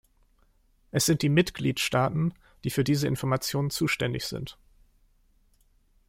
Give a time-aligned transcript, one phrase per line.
[0.89, 4.57] Es sind die Mitgliedstaaten, die für diese Information zuständig sind.